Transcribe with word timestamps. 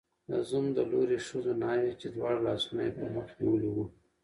د 0.29 0.31
زوم 0.49 0.65
د 0.77 0.79
لوري 0.91 1.17
ښځو 1.27 1.53
ناوې، 1.63 1.91
چې 2.01 2.07
دواړه 2.15 2.39
لاسونه 2.47 2.81
یې 2.85 2.91
پر 2.97 3.07
مخ 3.15 3.27
نیولي 3.39 3.69
وو 3.71 3.85